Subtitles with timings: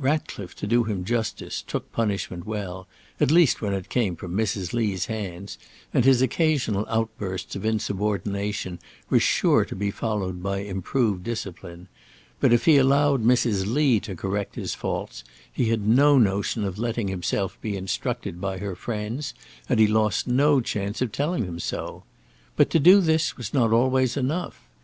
[0.00, 2.88] Ratcliffe, to do him justice, took punishment well,
[3.20, 4.72] at least when it came from Mrs.
[4.72, 5.56] Lee's hands,
[5.94, 11.86] and his occasional outbursts of insubordination were sure to be followed by improved discipline;
[12.40, 13.72] but if he allowed Mrs.
[13.72, 15.22] Lee to correct his faults,
[15.52, 19.32] he had no notion of letting himself be instructed by her friends,
[19.68, 22.02] and he lost no chance of telling them so.
[22.56, 24.60] But to do this was not always enough.